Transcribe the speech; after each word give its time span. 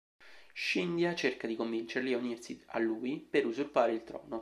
Scindia 0.55 1.13
cerca 1.15 1.45
di 1.45 1.55
convincerli 1.55 2.13
a 2.13 2.17
unirsi 2.17 2.59
a 2.69 2.79
lui 2.79 3.19
per 3.19 3.45
usurpare 3.45 3.91
il 3.93 4.03
trono. 4.03 4.29